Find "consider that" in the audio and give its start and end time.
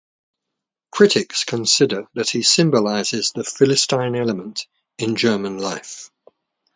1.43-2.31